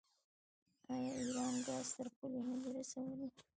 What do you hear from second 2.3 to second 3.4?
نه دی رسولی؟